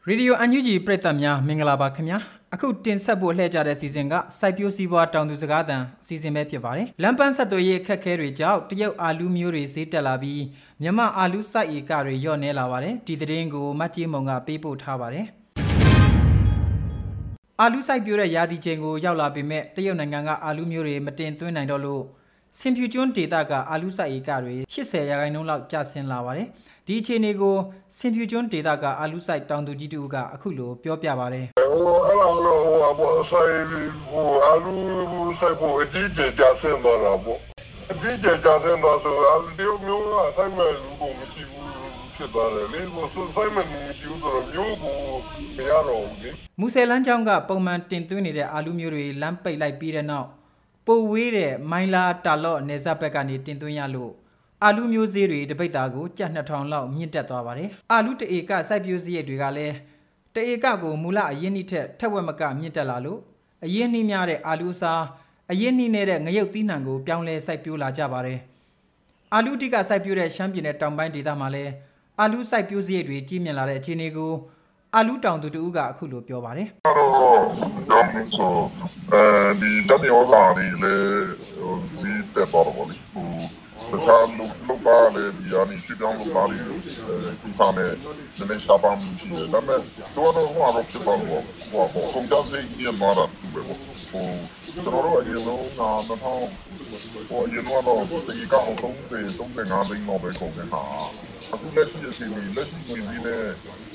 [0.09, 2.19] ရေဒီယိုအန်ယူဂျီပရိသတ်များမင်္ဂလာပါခင်ဗျာ။
[2.55, 10.43] အခုတင်ဆက်ဖို့လှည့်ကြတဲ့စီစဉ်ကစိုက်ပျိုးစည်းဝါတောင်သူစကားသံအစီအစဉ်ပဲဖြစ်ပါတယ်။လမ်းပန်းဆက်သွယ်ရေးအခက်အခဲတွေကြောင့်တရုတ်အာလူမျိုးတွေဈေးတက်လာပြီး
[10.83, 15.27] မြမအာလူစိုက်ဧကတွေရော့နေလာပါတယ်။ဒီသတင်းကိုမတ်ကြီးမုံကပေးပို့ထားပါတယ်။
[17.61, 22.03] အာလူစိုက်ပြိုးတဲ့ရာသီချိန်ကိုရောက်လာပေမဲ့တရုတ်နိုင်ငံကအာလူမျိုးတွေမတင်သွင်းနိုင်တော့လို့
[22.59, 26.49] စင်ဖြူကျွန်းဒေသကအာလူစိုက်ဧကတွေ80ရာခိုင်နှုန်းလောက်ကျဆင်းလာပါတယ်။
[26.87, 27.57] ဒီအခြေအနေကို
[27.99, 33.57] စင်ဖြူကျွန်းဒေသကအာလူစိုက်တောင်သူကြီးတူကအခုလိုပြောပြပါတယ်။ဟိုအဲ့လိုလို့ဟိုအပေါ်ဆိုင်
[34.11, 34.73] ဟိုအာလူ
[35.41, 37.39] စိုက်ဖို့အကြီးကျယ်ကျဆင်းသွားတာပေါ့။
[37.91, 41.69] အကြီးကျယ်ကျဆင်းသွားဆိုအာလူတရုတ်မျိုးကစိုက်မဲ့လူကိုမရှိဘူး
[42.17, 44.97] ဖြစ်သွားတယ်လေဟိုစိုက်မဲ့မရှိဘူးဆိုတော့မျိုးကို
[45.57, 50.29] မရတော့ဘူးလေမူဆယ်လန်းကျောင်းကပုံမှန်တင်သွင်းနေတဲ့အာလူမျိုးတွေလမ်းပိတ်လိုက်ပြီးတဲ့နောက်
[50.87, 54.13] ပိုဝေးတဲ့မိုင်းလာတာလော့နေဇက်ဘက်ကနေတင်သွင်းရလို့
[54.65, 59.75] အာလူမျိုးစေးတွေတပိတ်တာကိုကြက်2000လောက်မြင့်တက်သွားပါတယ်အာလူတအေကစိုက်ပျိုးစည်းတွေကလည်း
[60.35, 63.21] တအေကကိုမူလအရင်နှစ်ထက်ထက်ဝက်မကမြင့်တက်လာလို့
[63.65, 65.03] အရင်နှီးများတဲ့အာလူစား
[65.51, 68.39] အရင်နှီးနေတဲ့ငရုတ်သီးနှံကိုပြောင်းလဲစိုက်ပျိုးလာကြပါတယ်
[69.33, 71.73] အာလူတိကစိုက်ပျိုးတဲ့ရှမ်းပြည်နယ်တောင်ပိုင်းဒေသမှာလည်း
[72.21, 74.33] အာလူစိုက်ပျိုးစည်းတွေကြီးမြင့်လာတဲ့အခြေအနေကို
[74.95, 76.97] အာလူတောင်သူတူကအခုလိုပြောပါတယ်။တော့
[77.91, 78.55] တော့ဆို
[79.13, 79.23] အဲ
[79.61, 81.27] ဒီတမီယောစာတွေလည်း
[81.95, 83.02] စီးတက်တော့ဘောလေ။ဟို
[83.93, 86.59] တခြားလူလူပါလေဒီအနိစီတောင်းလူပါလေ
[87.43, 87.93] ဒီစားနဲ့
[88.49, 89.81] နည်းရှားပါမှုရှိတယ်။ဒါပေမဲ့
[90.17, 91.41] တော့တော့ဟိုအရောဖြစ်ပါဘော။
[91.73, 93.77] ဟိုဟိုကွန်တက်စီညမာတာပဲဘော။
[94.11, 94.27] ဟို
[94.73, 96.43] ကျွန်တော်တို့အရင်လုံးကတော့
[97.29, 100.85] ဟိုအရင်ကတော့ဒီကောင်သုံးပေသုံးပေငါးသိန်းတော့ပဲကုန်နေတာ။
[101.53, 103.43] အခုလက်ရှိအချိန်ကြီးလက်ရှိဝင်ပြီးတဲ့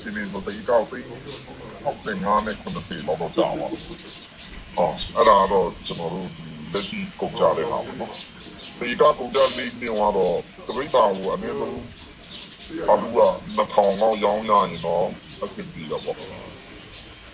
[0.02, 6.28] ဒီနေ့တော့ဒီကောက်ပြီးဟောက်တဲ့ငါးနဲ့ခုနှစ်စီလောက်တော့ကြာပါဟောအဲ့ဒါတော့ကျွန်တော်တို့
[6.72, 8.12] လက်ရှိကုန်ကြတဲ့ဟာပေါ့နော်
[8.80, 10.36] ဒီကကုန်ကြလေးနေတော့
[10.66, 11.80] တပိတ်တာကိုအနည်းဆုံး
[12.90, 13.20] အဘူက
[13.56, 15.04] 2000လောက်ရောင်းရရင်တော့
[15.42, 16.16] အဆင်ပြေတော့ပေါ့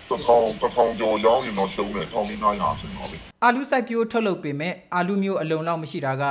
[0.09, 6.23] တထောင်တထောင်ကျော်ရောင်းရင်တော့ရှုံးတယ်ထောင်လေး900ဆင်တော့လေအာလူစိုက်ပျိုးထုတ်လုပ်ပေမဲ့အာလူမျိုးအလုံလောက်မရှိတာက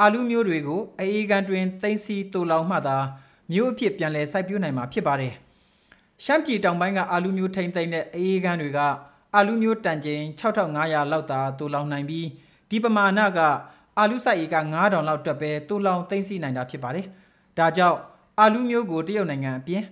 [0.00, 2.96] အာလူမျိုးတွေကိုအေးကန်တွင်သိမ်းစီတူလောင်မှသာ
[3.52, 5.34] မျိုးအဖြစ်ပြန်လည်စိုက်ပျိုးနိုင်မှာဖြစ်ပါတယ်။
[6.24, 8.78] ရှမ်းပြည်တောင်ပိုင်းကအာလူမျိုးထိမ့်သိမ့်တဲ့အေးကန်းတွေက
[9.34, 12.26] အာလူမျိုးတန်ချိန်6500လောက်သာတူလောင်နိုင်ပြီး
[12.70, 13.40] ဒီပမာဏက
[13.98, 17.06] အာလူစိုက်ဧက9000လောက်တွက်ပဲတူလောင်သိမ်းဆည်းနိုင်တာဖြစ်ပါတယ်။
[17.58, 17.98] ဒါကြောင့်
[18.40, 19.84] အာလူမျိုးကိုတရုတ်နိုင်ငံအပြင်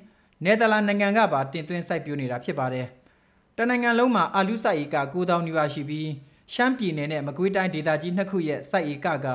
[0.44, 2.86] နယ်သာလန်နိုင်ငံကပါတင်သွင်းစိုက်ပျိုးနေတာဖြစ်ပါတယ်။
[3.56, 6.08] တနိုင်ငံလုံးမှာအာလူစိုက်ဧက9000နီးပါးရှိပြီး
[6.54, 9.26] ရှမ်းပြည်နယ်နဲ့မကွေးတိုင်းဒေသကြီးနှစ်ခုရဲ့စိုက်ဧကက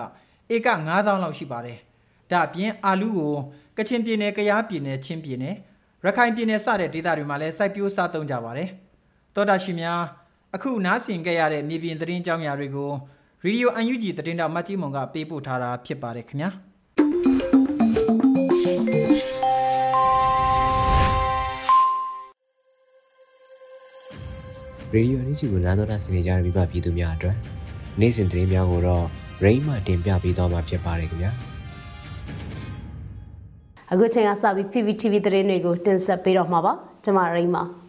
[0.54, 1.78] ဧက9000လောက်ရှိပါတယ်။
[2.32, 3.36] ဒါအပြင်အာလူကို
[3.78, 5.56] ကချင်ပြည်နယ်၊ကယားပြည်နယ်၊ချင်းပြည်နယ်၊
[6.06, 8.70] ရခိုင်ပြည်နယ်စတဲ့ဒေသတွေမှာလည်းစိုက်ပျိုးစားသုံးကြပါတယ်။
[9.36, 10.02] သောတာရှိများ
[10.56, 12.92] အခုနားဆင်ကြရတဲ့မြေပြင်သတင်းကြောင်းရာတွေကို
[13.46, 16.50] ရေဒီယို UNG သတင်းတော်မတ်ကြီးမုံကပေးပို့ထားတာဖြစ်ပါတယ်ခင်ဗျာ
[24.94, 27.36] ရေဒီယိုအန်ယူဂျီကိုနားတော်တာဆင်နေကြတဲ့မိဘပြည်သူများအတွက်
[28.00, 29.06] နေ့စဉ်သတင်းများကိုတော့
[29.44, 31.32] ရိမ့်မှတင်ပြပေးသွားမှာဖြစ်ပါတယ်ခင်ဗျာ
[33.92, 36.74] အခုချိန်ကစပြီး PPTV သတင်းတွေကိုတင်ဆက်ပေးတော့မှာပါ
[37.04, 37.81] ကျွန်မရိမ့်ပါ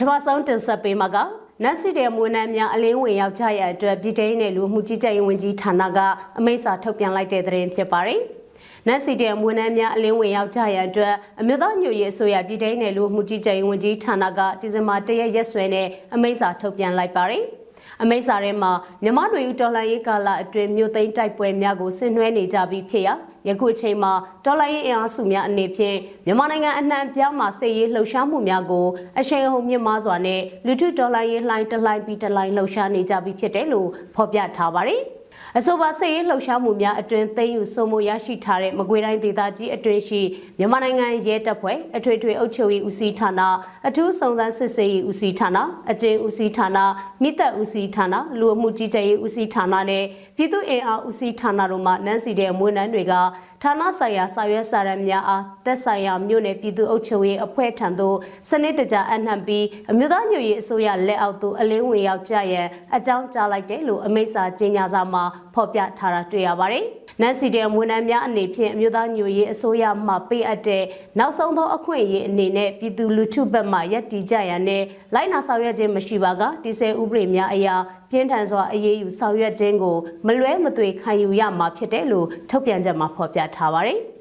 [0.00, 1.16] ထမဆုံးတင်ဆက်ပေးမှာက
[1.64, 5.98] နတ်စီတဲ့မွေးနှမ်းများအလင်းဝင်ရောက်ကြရအတွက်ပြည်ထောင်နယ်လူမှုကြီးကြပ်ရေးဝန်ကြီးဌာနက
[6.38, 8.20] အမိန့်စာထုတ်ပြန်လိုက်တဲ့သတင်းဖြစ်ပါတယ်။
[8.86, 17.44] နတ်စီတဲ့မွေးနှမ်းများအလင်းဝင်ရောက်ကြရအတွက်အမျိုးသားညွရေးအစိုးရပြည်ထောင်နယ်လူမှုကြီးကြပ်ရေးဝန်ကြီးဌာနကဒီဇင်ဘာ၁ရက်ရက်စွဲနဲ့အမိန့်စာထုတ်ပြန်လိုက်ပါတယ်။
[18.02, 23.14] အမိတ်စာထဲမှာမြမတွေတော်လှန်ရေးကာလအတွင်းမြို့သိမ်းတိုက်ပွဲများကိုဆင်နွှဲနေကြပြီးဖြစ်ရာ
[23.48, 24.12] ယခုအချိန်မှာ
[24.44, 25.96] တော်လှန်ရေးအင်အားစုများအနေဖြင့်
[26.26, 28.86] မြန်မာနိုင်ငံအနှံ့ပြားမှာစစ်ရေးလှုပ်ရှားမှုများကို
[29.18, 35.02] အရှိန်အဟုန်မြင့်မားစွာနဲ့လူထုတော်လှန်ရေးလှိုင်းတလှိုင်းပြီးတလှိုင်းလှုပ်ရှားနေကြပြီးဖြစ်တယ်လို့ဖော်ပြထားပါတယ်။
[35.56, 40.20] အဆိုပါစစ်ရေးလှုပ်ရှားမှုများအတွင်သိမ်းယူစိုးမိုးရရှိထားတဲ့မကွေးတိုင်းဒေသကြီးအတွင်ရှိ
[40.58, 43.40] မြန်မာနိုင်ငံရဲတပ်ဖွဲ့အထွေထွေအုပ်ချုပ်ရေးဦးစီးဌာန
[43.88, 45.58] အထူးစုံစမ်းစစ်ဆေးရေးဦးစီးဌာန
[45.90, 46.78] အကျဉ်းဦးစီးဌာန
[47.22, 50.04] မိသက်ဦးစီးဌာနလူအမှုကြီးကြပ်ရေးဦးစီးဌာနနဲ့
[50.36, 53.14] ပြည်သူ့အင်အားဦးစီးဌာနတို့မှနန်းစီတဲ့မွေးနှမ်းတွေက
[53.62, 58.16] ဌာနဆိုင်ရာစာရွက်စာတမ်းများအားသက်ဆိုင်ရာမြို့နယ်ပြည်သူ့အုပ်ချုပ်ရေးအဖွဲ့ထံသို့
[58.50, 62.66] စနစ်တကျအနှံ့ပြီးအမျိုးသားညွရေးအစိုးရလက်အောက်သို့အလင်းဝင်ရောက်ကြရန်
[62.96, 66.86] အကြောင်းကြားလိုက်တယ်လို့အမိန့်စာကြေညာစာမှာဖော်ပြထားတာတွေ့ရပါတယ်။
[67.22, 70.84] နန်စီတဲ့ဝန်ထမ်းများအနေဖြင့်အမျိုးသားညွရေးအစိုးရမှပေးအပ်တဲ့
[71.18, 74.82] နောက်ဆုံးသောအခွင့်အရေးအနေနဲ့ပြည်သူလူထုဘက်မှယက်တီကြရန်နဲ့
[75.14, 77.74] လိုက်နာဆောင်ရွက်ခြင်းမရှိပါကဒီဆယ်ဥပဒေများအရာ
[78.10, 84.00] ပြင်းထန်စွာအရေးယူဆောင်ရွက်ခြင်းကိုမလွဲမသွေခံယူရမှာဖြစ်တယ်လို့ထုတ်ပြန်ချက်မှာဖော်ပြထားပါတယ်။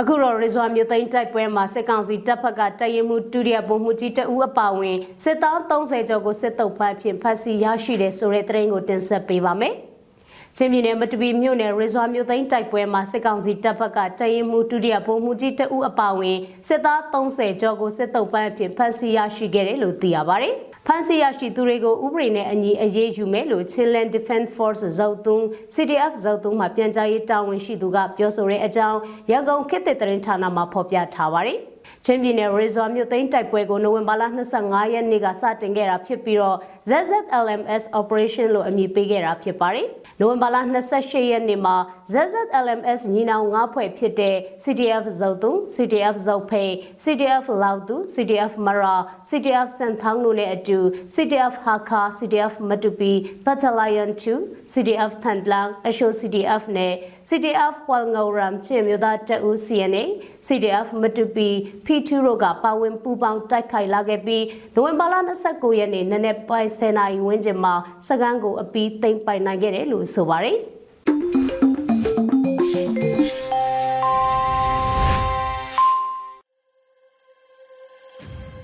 [0.00, 9.74] အခုတော့ရီဇွာမြို့သိမ်းတိုက်ပွဲမှာစစ်ကောင်စီတပ်ဖက်ကတိုက်ရင်မှုဒုတိယဗိုလ်မှူးကြီးတဦးအပါအဝင်စစ်သား30ကျော်ကိုစစ်တုပ်ဖမ်းဖြင့်ဖမ်းဆီးရရှိတဲ့ဆိုတဲ့သတင်းကိုတင်ဆက်ပေးပါမယ်။
[10.56, 20.50] ချင်းပြည်နယ်မတူပီမြို့နယ်ရီဇွာမြို့သိမ်းတိုက်ပွဲမှာစစ်ကောင်စီတပ်ဖက်ကတိုက်ရင်မှုဒုတိယဗိုလ်မှူးကြီးတဦးအပါအဝင်စစ်သား30ကျော်ကိုစစ်တုပ်ဖမ်းဖြင့်ဖမ်းဆီးရရှိခဲ့တယ်လို့သိရပါဗျ။
[20.86, 25.42] ဖမ်းဆီးရရှိသူတွေကိုဥပဒေနဲ့အညီအရေးယူမယ်လို့ Chinland Defense Force ဇုတ်တုံး
[25.74, 28.98] CDF ဇုတ်တုံးမှာပြန်ကြားရေးတာဝန်ရှိသူကပြောဆိုတဲ့အကြောင်း
[29.30, 31.58] ရန်ကုန်ခေတ်သစ်သတင်းဌာနမှဖော်ပြထားပါတယ်။
[32.06, 34.22] ချင်းပြည်နယ်ရေဇွာမြို့သိမ်းတိုက်ပွဲကိုနိုဝင်ဘာလ
[34.58, 36.56] 25ရက်နေ့ကစတင်ခဲ့တာဖြစ်ပြီးတော့
[36.90, 39.86] ZZLMS Operation လို့အမည်ပေးခဲ့တာဖြစ်ပါတယ်။
[40.20, 40.56] နိုဝင်ဘာလ
[40.92, 41.76] 28ရက်နေ့မှာ
[42.12, 46.74] ZZLMS ညီနောင်၅ဖွဲ့ဖြစ်တဲ့ CDF ဇုတ်တုံ CDF ဇုတ်ဖိတ်
[47.04, 48.96] CDF လောက်တူ CDF မရာ
[49.28, 50.78] CDF စန်ထောင်းတို့နဲ့အတူ
[51.14, 53.12] CDF ဟာခါ CDF မတူပီ
[53.44, 56.94] Battalion 2 CDF ထန်တလန်အရှို CDF နဲ့
[57.28, 60.04] CDF ပွာလငောရမ်ချေမြို့သားတအူ CNA
[60.46, 61.48] CDF မတူပီ
[61.86, 65.14] P2 တို့ကပါဝင်ပူးပေါင်းတိုက်ခိုက်လာခဲ့ပြီးနိုဝင်ဘာလ
[65.46, 67.74] 29ရက်နေ့နနက်ပိုင်း10:00နာရီဝန်းကျင်မှာ
[68.08, 70.56] စကန်းကိုအပီးသိမ်းပိုင်နိုင်ခဲ့တယ်လို့ဆိုပါတယ်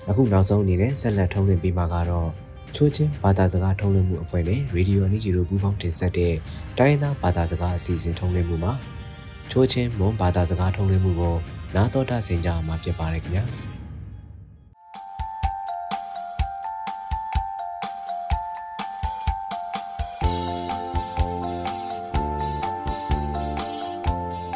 [0.09, 2.44] အခုနောက်ဆုံးအနေနဲ့ဆက်လက်ထုတ်လွှင့်ပေးမှာကတော့
[2.75, 6.33] ချိုးချင်းဘာသာစကားထုတ်လွှင့်မှုအဖွဲ့နဲ့ရေဒီယိုအန်ဂျီတို့ပူးပေါင်းတင်ဆက်တဲ့
[6.77, 8.73] တိုင်းသားဘာသာစကားအစီအစဉ်ထုတ်လွှင့်မှုမှာ
[9.51, 11.35] ချိုးချင်းမွန်ဘာသာစကားထုတ်လွှင့်မှုကို
[11.75, 13.43] နားတော်တာဆင်ကြမှာဖြစ်ပါတယ်ခင်ဗျာ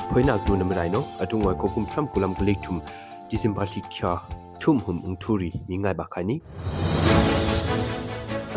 [0.10, 2.75] ဖွေးနာတူနမရိုင်နောအတုငွယ်ကိုကုမ်ထမ်ကူလမ်ကလိချုံ
[3.29, 4.12] ဒီဇင်ဘာတိချာ
[4.62, 6.38] ထုံဟုံအုံထူရီမိငိုင်ဘခါနီ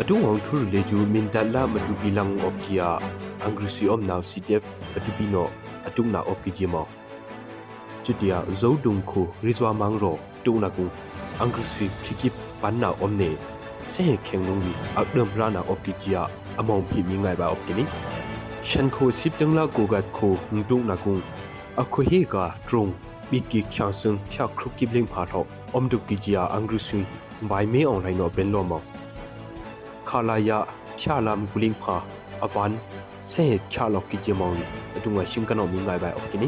[0.03, 2.89] အတုငောင်ထူလေဂျူမင်တလာမတူပီလန်အော့ကီယာ
[3.43, 4.63] အင်္ဂရိစီအုံနာစီတီအက်
[4.97, 5.47] အတူပီနို
[5.87, 6.87] အတုနာအော့ကီဂျီမော
[8.03, 10.85] chutia zo dung khu rizwa mangro tu na ku
[11.39, 13.29] angrisri khikip panna omne
[13.87, 17.85] se he khenglung wi akdam rana opkichia among phi mi ngai ba opkini
[18.63, 21.13] shan kho sip tang la ko gat kho ngtu na ku
[21.81, 22.91] akho he ka trung
[23.31, 27.01] bi ki khyang sung phya khru kip ling pha tho om du ki jia angrisri
[27.49, 28.63] bai me online no ben lo
[30.13, 30.65] mo khala ya
[30.97, 32.01] phya lam kuling pha
[32.41, 32.77] avan
[33.25, 34.65] se he khya lok ki jia mo wi
[34.97, 36.47] atunga shing kanong mi ngai ba opkini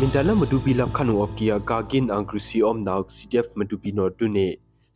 [0.00, 4.28] mintala madupi lap khanu op kia ka gin angrisi om naw ctf madupi no tu
[4.28, 4.46] ne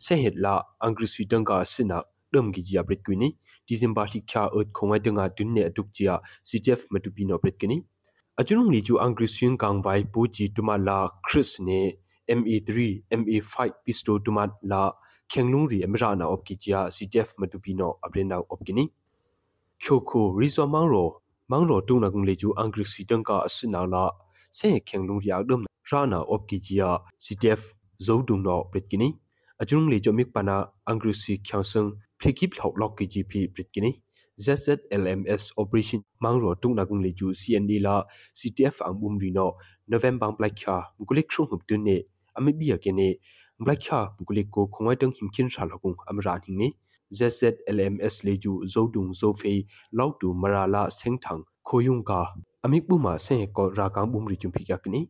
[0.06, 3.36] se het la angrisi danga sina dum gi jia brit kwini
[3.68, 7.84] december li kha earth khongai danga dun ne atuk jia ctf madupi no brit kini
[8.40, 11.80] ajunung li ju angrisi kang vai pu ji tuma la chris ne
[12.28, 14.92] me3 me5 pisto tuma la
[15.28, 18.84] khenglung ri amra na op ki jia ctf madupi no abrena op kini
[19.82, 21.04] khoko rizwa mangro
[21.50, 24.02] mangro tung na gung le ju angrisi danga asina la
[24.50, 26.88] se kheng lung ria dum rana op ki jia
[27.24, 27.62] ctf
[28.06, 29.08] zo dung no prit kini
[29.60, 30.56] ajung le jomik pana
[30.90, 31.88] angrusi khyasung
[32.20, 33.92] phikip lhok lok ki gp prit kini
[34.38, 38.06] ZZLMS operation mangro tung na gung le ju CND la
[38.38, 39.58] CTF ang bum ri no
[39.90, 41.96] November black kha gulik thung hup tun ne
[42.38, 43.08] ami bia ke ne
[43.64, 46.68] black kha gulik ko khongwai tang him kin sha lokung amra hing ne
[47.18, 49.58] ZZLMS le ju zo dung zo fei
[49.98, 52.20] law tu marala seng thang khoyung ka
[52.64, 55.00] amik buma se ko rakang bum ri chum phikya kini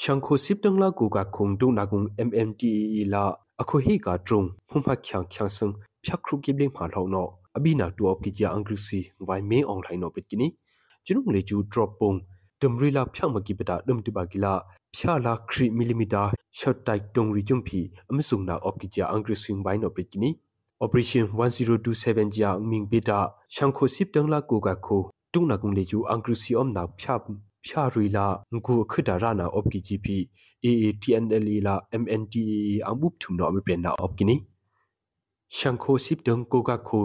[0.00, 2.72] shankho siptang la ko ka khung tu na gung mmte
[3.12, 3.22] la
[3.62, 7.02] akho hi ka trung hum pha khyang khyang sung phyak khru ki bling pha lo
[7.14, 7.24] no
[7.56, 10.48] abina tu op ki ja angrisi wai me ong lai no pit kini
[11.04, 12.18] chinung le chu drop pong
[12.60, 14.22] tumri la phyak ma ki beta dum tu ba
[14.96, 16.02] ki la phya la 3 mm
[16.58, 20.06] shot tai tung ri chum phi amsung na op ki ja angrisi wai no pit
[20.12, 20.30] kini
[20.84, 23.18] operation 1027 ja ming beta
[23.54, 24.98] shankho siptang la ko ka kho
[25.34, 27.14] တုနာကုံလေကျူအင်္ဂရိစီအုံနာဖြာ
[27.66, 30.16] ဖြာရီလာငကူခဒရာနာအော့ကီဂျီပီ
[30.64, 34.36] AATNL လာ MNTE အမှုထုံနော်မပလနာအော့ကီနီ
[35.56, 37.04] ရှန်ခိုစစ်ဒံကိုကခို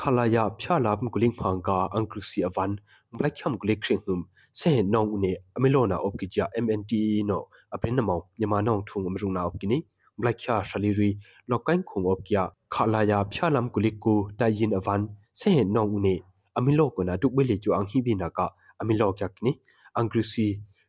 [0.00, 2.72] ခလာယာဖြာလာမကုလင်းဖန်ကအင်္ဂရိစီအဝန်
[3.16, 4.22] ဘလက်ချမ်ကုလေခရင်ဟုမ်
[4.60, 9.78] ဆေနောင်ဦးနေအမေလောနာအော့ကီဂျာ MNTE နော်အပင်းနမောင်ညမနောင်ထုံမရုံနာအော့ကီနီ
[10.18, 11.08] ဘလက်ချာရှလီရီ
[11.50, 12.42] လောက်ကိုင်းခုံအော့ကီယာ
[12.74, 15.02] ခလာယာဖြာလမ်ကုလိကိုတိုင်ရင်အဝန်
[15.40, 16.16] ဆေနောင်ဦးနေ
[16.54, 18.46] amilo ko na tuk bele chu ang hi bi na ka
[18.80, 19.52] amilo kyak ni
[19.98, 20.46] angrisi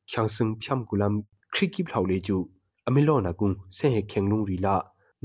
[0.09, 1.13] khyang sung phyam kulam
[1.53, 2.37] khriki phlau le chu
[2.87, 4.75] amilo na kung se he khyang lung ri la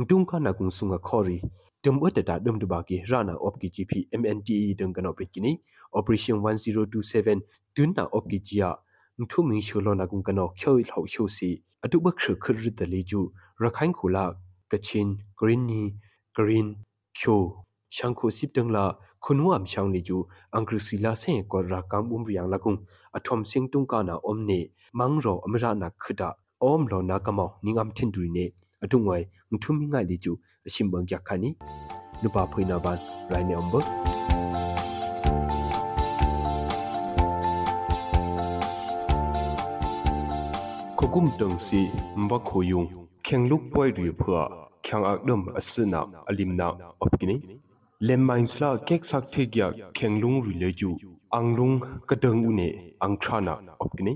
[0.00, 1.38] ngtung ka na kung sunga khori
[1.82, 5.20] tum ot ta dum du ba ki rana op ki gp mnte dang kan op
[5.32, 5.79] ki ni operation 1027 tun
[7.96, 8.70] na op ki jia
[9.20, 11.50] ngthu mi sholo na kung kan ok khoi hlau shu si
[11.84, 13.20] atu ba khru khur ri da le chu
[13.62, 14.24] rakhain khula
[14.70, 15.82] kachin green ni
[16.36, 16.68] green
[17.18, 17.36] kyo
[17.96, 18.84] shangkho sip tang la
[19.24, 20.18] khunu am shang ni ju
[20.56, 22.78] angkrisi la se ko ra kam um riang la kung
[23.16, 24.60] athom sing tung ka na om ne
[24.98, 26.28] mang ro amra na khda
[26.60, 28.46] om lo na kamo ningam thin du ne
[28.82, 29.22] atung wai
[29.52, 30.32] mthum mi ngai li ju
[30.66, 31.50] asim bang kya khani
[32.22, 32.98] nupa phoina ban
[33.30, 33.80] rai ne ombo
[41.10, 42.88] khokum tang si mba khoyung
[43.24, 44.42] khengluk poi ri phua
[44.82, 46.66] khyang ak dum asna alimna
[47.04, 47.36] opkini
[48.06, 50.90] lemmain sla kek sak the gya khenglung ri le ju
[51.38, 52.68] anglung kadang une
[53.04, 54.12] angthana opkini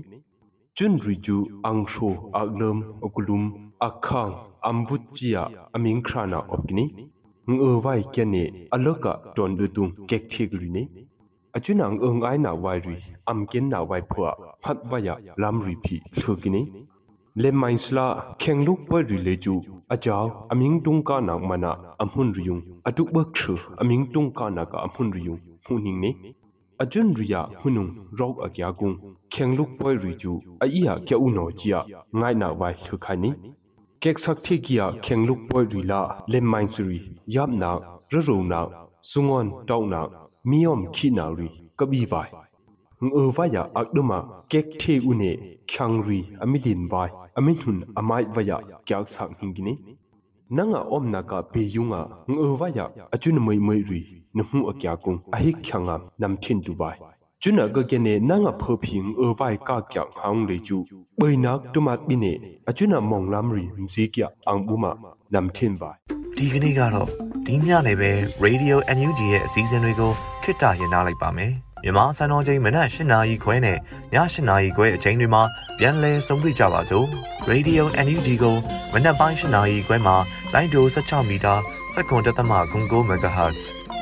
[0.75, 1.37] chun ri ju
[1.69, 2.09] angsho
[2.41, 3.43] aglum okulum
[3.87, 4.33] akhang
[4.69, 5.41] ambutjia
[5.75, 6.85] aming khrana opkini
[7.49, 8.43] ngö vai kene
[8.75, 10.83] aloka ton du tung kek thik ri ne
[11.55, 12.97] achunang ong ai na wai ri
[13.31, 14.31] am ken na wai phwa
[14.63, 16.61] phat waya lam ri phi thukini
[17.41, 18.05] le mainsla
[18.41, 19.55] khengluk pa ri le ju
[19.93, 24.63] ajaw aming tung ka na mana amhun riyung atuk bak thru aming tung ka na
[24.71, 26.11] ka amhun riyung huning ne
[26.83, 28.95] ajun riya hunung rok akya gung
[29.33, 31.79] khengluk pa ri ju a iya kya u no chia
[32.19, 33.31] ngai na wai thu khai ni
[34.01, 36.99] kek sak thi kia khengluk pa ri la le mainsri
[37.35, 37.69] yap na
[38.11, 38.59] ro ro na
[39.11, 40.01] sungon taw na
[40.45, 42.29] miom khi na ri kabi vai
[43.01, 45.31] ngö vaya akduma kek the une
[45.67, 49.73] khyangri amilin vai amin hun amai vaya kyak sak hingini
[50.49, 54.01] nanga omna ka pe yunga ngö vaya achun moi moi ri
[54.33, 55.95] nhu akya kung ahi khyanga
[57.43, 60.57] nam thin tu vai chuna ga gene nanga phoping ơ vai ka kya hang le
[60.63, 60.83] chu
[61.17, 64.93] bai nak tumat bine achuna mong lam ri mzi kya ang buma
[65.29, 65.93] nam thin vai
[66.37, 67.07] ဒီကနေ့ကတော့
[67.45, 68.11] ဒီညနေပဲ
[68.45, 70.11] Radio NUG ရဲ့အစည်းအဝေးကို
[70.43, 73.77] ခਿੱတရနာလိုက်ပါမယ်မြန်မာစံတော်ချိန်မနက်၈နာရီခွဲနဲ့ည
[74.13, 75.43] ၈နာရီခွဲအချိန်တွေမှာ
[75.79, 77.07] ပြန်လည်ဆုံးဖြတ်ကြပါစို့
[77.49, 78.55] Radio NUG ကို
[78.93, 80.15] မနက်ပိုင်း၈နာရီခွဲမှာ
[80.53, 81.55] လိုင်းဒို16မီတာ
[81.93, 83.84] စက္ကန့်တသမ9 MHz